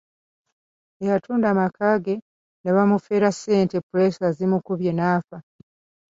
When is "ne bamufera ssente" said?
2.61-3.75